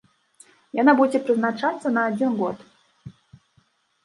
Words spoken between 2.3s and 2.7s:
год.